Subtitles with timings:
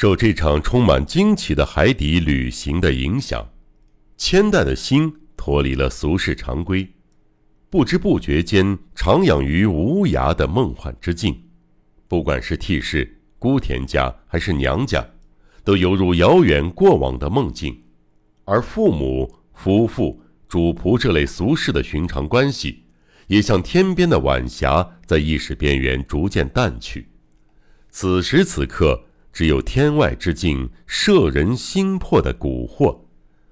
[0.00, 3.46] 受这场充满惊奇的海底旅行的影响，
[4.16, 6.88] 千代的心脱离了俗世常规，
[7.68, 8.66] 不知不觉间
[8.96, 11.38] 徜徉于无涯的梦幻之境。
[12.08, 15.06] 不管是替氏、姑田家还是娘家，
[15.64, 17.78] 都犹如遥远过往的梦境，
[18.46, 22.84] 而父母、夫妇、主仆这类俗世的寻常关系，
[23.26, 27.06] 也像天边的晚霞，在意识边缘逐渐淡去。
[27.90, 29.04] 此时此刻。
[29.32, 32.98] 只有天外之境摄人心魄的蛊惑，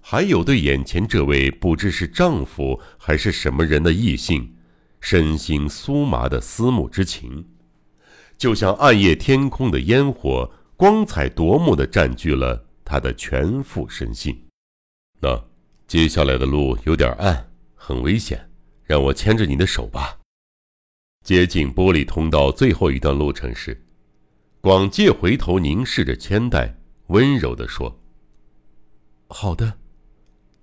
[0.00, 4.54] 还有对眼前这位不知是丈夫还是什么人的异性，
[5.00, 7.46] 身心酥麻的思慕之情，
[8.36, 14.46] 就像暗夜天空的烟火，光彩夺目的占据了他的全副身心。
[15.20, 15.42] 那
[15.86, 18.50] 接下来的路有点暗，很危险，
[18.84, 20.18] 让我牵着你的手吧。
[21.24, 23.80] 接近玻璃通道最后一段路程时。
[24.62, 28.00] 广介回头凝视着千代，温柔地说
[29.26, 29.80] ：“好的。”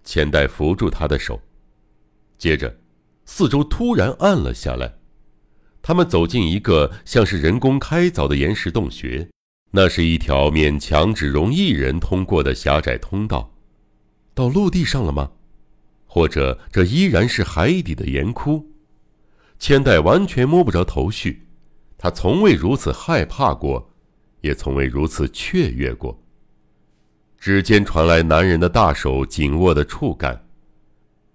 [0.06, 1.38] 千代扶住他的手，
[2.38, 2.73] 接着，
[3.25, 5.00] 四周突然暗了下来。
[5.81, 9.30] 他们走进一个像是人工开凿的岩石洞穴，
[9.72, 13.53] 那是一条勉强只容一人通过的狭窄通道。
[14.34, 15.30] 到陆地上了吗？
[16.06, 18.66] 或者这依然是海底的岩窟？
[19.59, 21.45] 千代完全摸不着头绪。
[21.97, 23.89] 他从未如此害怕过。
[24.42, 26.22] 也从未如此雀跃过。
[27.38, 30.46] 指尖传来男人的大手紧握的触感，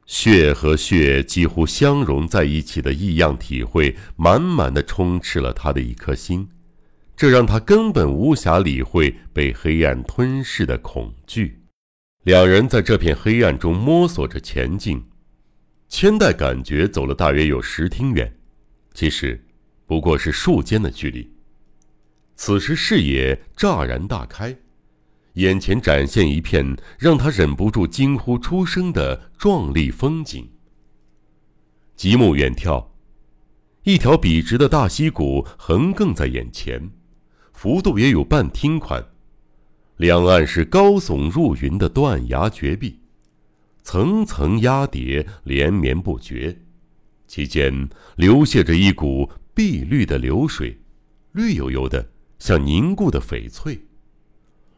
[0.04, 6.46] 血和血几乎相融在一起的异样体会，满满的充斥了他的一颗心，
[7.16, 11.60] 这让他根本无暇理会被黑暗吞噬的恐惧。
[12.24, 15.02] 两人在这片黑暗中摸索着前进，
[15.88, 18.34] 千代感觉走了大约有十厅远，
[18.92, 19.42] 其实
[19.86, 21.33] 不过是数间的距离。
[22.36, 24.56] 此时视野乍然大开，
[25.34, 30.48] 眼前展现一片让他忍不住惊呼出声的壮丽风景。
[31.96, 32.88] 极目远眺，
[33.84, 36.90] 一条笔直的大溪谷横亘在眼前，
[37.52, 39.04] 幅度也有半厅宽，
[39.96, 42.98] 两岸是高耸入云的断崖绝壁，
[43.82, 46.62] 层层压叠，连绵不绝，
[47.28, 50.80] 其间流泻着一股碧绿的流水，
[51.30, 52.10] 绿油油的。
[52.44, 53.86] 像凝固的翡翠，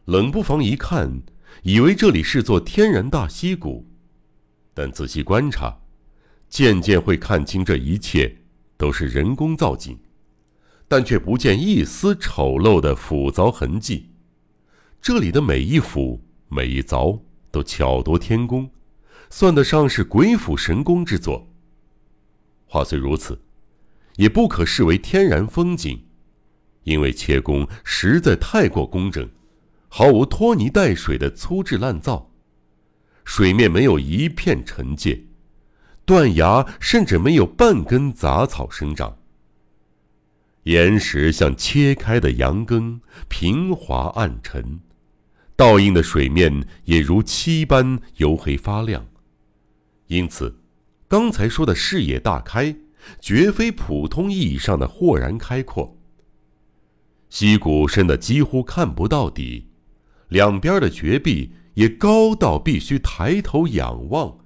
[0.05, 1.21] 冷不防一看，
[1.63, 3.85] 以为这里是座天然大溪谷，
[4.73, 5.77] 但仔细观察，
[6.47, 8.37] 渐渐会看清这一切
[8.77, 9.99] 都是人工造景，
[10.87, 14.11] 但却不见一丝丑陋的斧凿痕迹。
[15.01, 17.19] 这里的每一斧、每一凿
[17.51, 18.71] 都巧夺天工，
[19.29, 21.49] 算得上是鬼斧神工之作。
[22.65, 23.41] 话虽如此，
[24.15, 26.06] 也不可视为天然风景。
[26.87, 29.29] 因为切工实在太过工整，
[29.89, 32.31] 毫无拖泥带水的粗制滥造，
[33.25, 35.27] 水面没有一片沉芥，
[36.05, 39.17] 断崖甚至没有半根杂草生长。
[40.63, 44.79] 岩石像切开的羊羹，平滑暗沉，
[45.57, 49.05] 倒映的水面也如漆般黝黑发亮。
[50.07, 50.57] 因此，
[51.09, 52.73] 刚才说的视野大开，
[53.19, 55.96] 绝非普通意义上的豁然开阔。
[57.39, 59.67] 溪谷深的几乎看不到底，
[60.29, 64.39] 两边的绝壁也高到必须抬头仰望。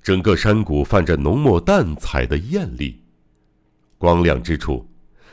[0.00, 3.02] 整个山谷泛着浓墨淡彩的艳丽，
[3.98, 4.88] 光亮之处，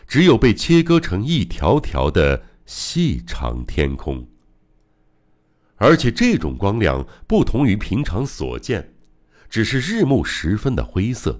[0.07, 4.27] 只有被切割成一条条的细长天空。
[5.75, 8.95] 而且这种光亮不同于平常所见，
[9.47, 11.39] 只是日暮时分的灰色，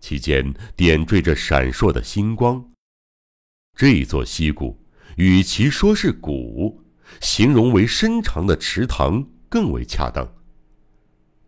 [0.00, 2.71] 其间点缀着闪烁的星光。
[3.74, 4.78] 这座溪谷，
[5.16, 6.82] 与其说是谷，
[7.20, 10.30] 形容为深长的池塘更为恰当。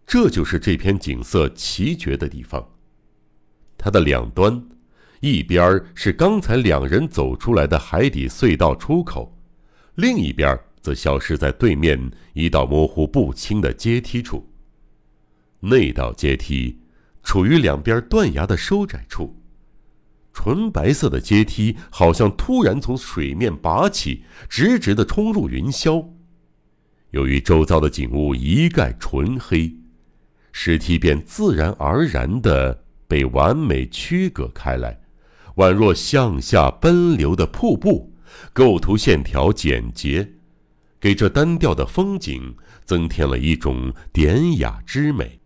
[0.06, 2.66] 这就是这片景色奇绝的地方。
[3.78, 4.62] 它的两端，
[5.20, 9.36] 一边是刚才两人走出来的海底隧道出口，
[9.94, 14.46] 另一边则消失在对面一道模糊不清的阶梯处。
[15.60, 16.80] 那道阶梯，
[17.22, 19.43] 处于两边断崖的收窄处。
[20.34, 26.06] 纯白色的阶梯好像突然从水面拔起，直直的冲入云霄。
[27.12, 29.72] 由于周遭的景物一概纯黑，
[30.50, 35.00] 石梯便自然而然的被完美区隔开来，
[35.56, 38.12] 宛若向下奔流的瀑布，
[38.52, 40.28] 构图线条简洁，
[40.98, 45.38] 给这单调的风景增添了一种典雅之美。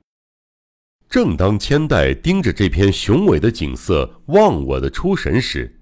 [1.08, 5.80] 正当千代盯着这片雄伟的景色忘我的出神时，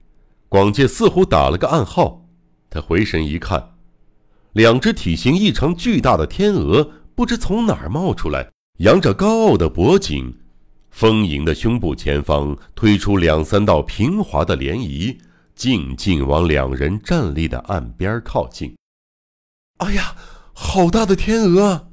[0.48, 2.28] 广介似乎打了个暗号。
[2.70, 3.74] 他回神一看，
[4.52, 10.38] 两只体型异常巨大的天鹅不知从哪儿冒出来，扬着高傲的脖颈，
[10.90, 15.18] 丰盈的胸部前方推出两三道平滑的涟漪，
[15.56, 18.76] 静静往两人站立的岸边靠近。
[19.78, 20.14] 哎呀，
[20.52, 21.88] 好大的天鹅！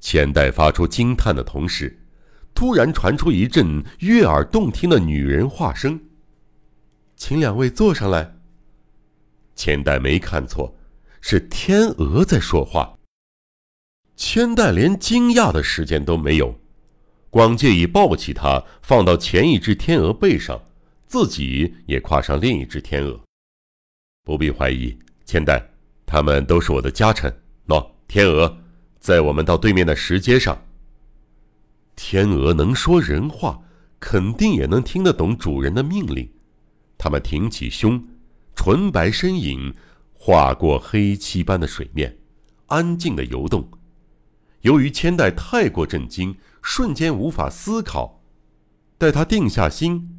[0.00, 2.02] 千代发出惊叹的同时，
[2.54, 6.00] 突然传出一阵悦耳动听的女人话声
[7.14, 8.34] ：“请两位坐上来。”
[9.54, 10.74] 千代没看错，
[11.20, 12.98] 是天鹅在说话。
[14.16, 16.58] 千代连惊讶的时间都没有，
[17.28, 20.60] 广介已抱起它放到前一只天鹅背上，
[21.06, 23.20] 自己也跨上另一只天鹅。
[24.24, 25.62] 不必怀疑，千代，
[26.04, 27.34] 他们都是我的家臣。
[27.66, 28.59] 喏，天鹅。
[29.00, 30.62] 在我们到对面的石阶上，
[31.96, 33.58] 天鹅能说人话，
[33.98, 36.30] 肯定也能听得懂主人的命令。
[36.98, 38.06] 它们挺起胸，
[38.54, 39.74] 纯白身影
[40.12, 42.14] 划过黑漆般的水面，
[42.66, 43.66] 安静的游动。
[44.60, 48.22] 由于千代太过震惊，瞬间无法思考。
[48.98, 50.10] 待他定下心，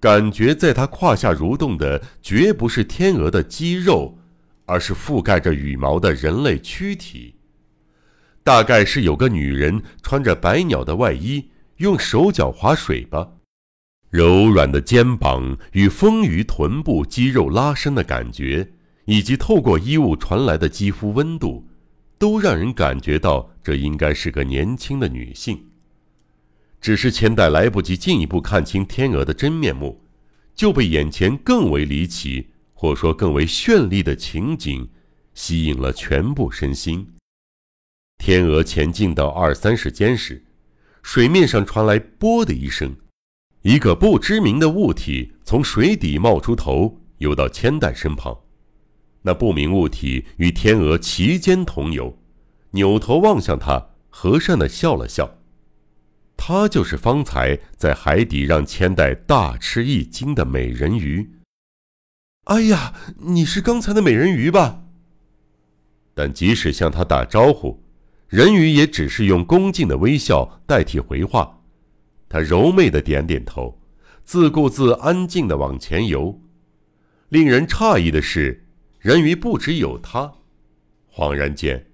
[0.00, 4.18] 感觉在他胯下蠕动的绝不是天鹅的肌肉，
[4.66, 7.36] 而是覆盖着羽毛的人类躯体。
[8.48, 13.28] 大概是有个女人穿着白鸟的外衣，用手脚划水吧。
[14.08, 18.66] 柔软的肩膀与丰腴臀部肌肉拉伸的感觉，
[19.04, 21.68] 以及透过衣物传来的肌肤温度，
[22.16, 25.62] 都让人感觉到这应该是个年轻的女性。
[26.80, 30.00] 只是千代来不及进一步看清天鹅的真面目，
[30.54, 34.88] 就被眼前更为离奇，或说更为绚丽的情景
[35.34, 37.06] 吸引了全部身心。
[38.18, 40.44] 天鹅前进到二三十间时，
[41.02, 42.94] 水面上传来“啵”的一声，
[43.62, 48.38] 一个不知名的物体从水底冒出头，游到千代身旁。
[49.22, 52.18] 那不明物体与天鹅齐肩同游，
[52.72, 55.38] 扭头望向他，和善的笑了笑。
[56.36, 61.30] 他就是方才在海底让千代大吃一惊的美人鱼。
[62.44, 64.84] 哎呀，你是刚才的美人鱼吧？
[66.14, 67.87] 但即使向他打招呼。
[68.28, 71.62] 人鱼也只是用恭敬的微笑代替回话，
[72.28, 73.80] 他柔媚的点点头，
[74.22, 76.38] 自顾自安静的往前游。
[77.30, 78.66] 令人诧异的是，
[79.00, 80.30] 人鱼不只有他。
[81.10, 81.86] 恍然间，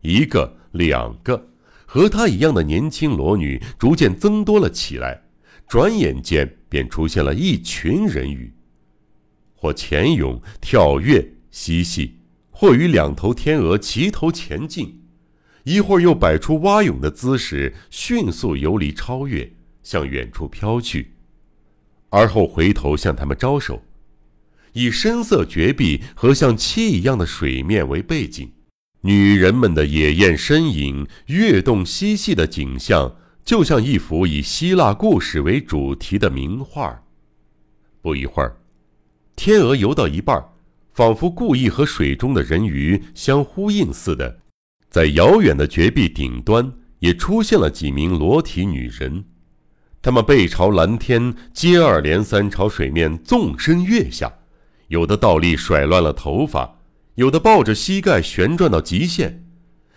[0.00, 1.50] 一个、两个
[1.84, 5.22] 和他一样的年轻裸女逐渐增多了起来，
[5.68, 8.50] 转眼间便出现了一群人鱼，
[9.54, 12.18] 或潜泳、跳跃、嬉戏，
[12.50, 15.03] 或与两头天鹅齐头前进。
[15.64, 19.50] 一会儿又摆出蛙泳的姿势，迅速游离超越，
[19.82, 21.12] 向远处飘去，
[22.10, 23.82] 而后回头向他们招手，
[24.74, 28.52] 以深色绝壁和像漆一样的水面为背景，
[29.00, 37.04] 女人们的野艳身影、跃动嬉戏的景象，就像一幅以希腊故事为主题的名画。
[38.02, 38.58] 不一会儿，
[39.34, 40.44] 天鹅游到一半，
[40.92, 44.40] 仿佛故意和水中的人鱼相呼应似的。
[44.94, 49.24] 在遥远的绝壁顶端，也出现了几名裸体女人，
[50.00, 54.32] 她们背朝蓝天，接二连三朝水面纵身跃下，
[54.86, 56.78] 有的倒立甩乱了头发，
[57.16, 59.44] 有的抱着膝盖旋转到极限，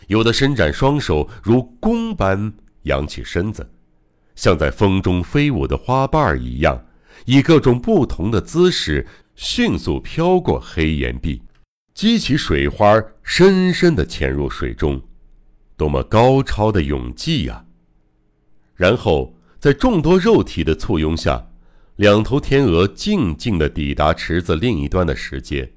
[0.08, 3.70] 有的伸展双手如弓般扬起身子，
[4.34, 6.86] 像在风中飞舞的花瓣一样，
[7.26, 9.06] 以各种不同的姿势
[9.36, 11.44] 迅速飘过黑岩壁。
[11.98, 15.02] 激起水花，深深地潜入水中，
[15.76, 17.66] 多么高超的泳技呀！
[18.76, 21.48] 然后在众多肉体的簇拥下，
[21.96, 25.74] 两头天鹅静静地抵达池子另一端的石阶。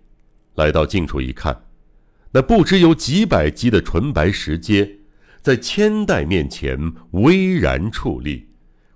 [0.56, 1.58] 来到近处一看，
[2.32, 4.98] 那不知有几百级的纯白石阶，
[5.40, 8.46] 在千代面前巍然矗立，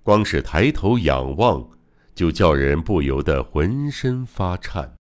[0.03, 1.67] 光是抬头仰望，
[2.15, 4.93] 就叫人不由得浑身发颤。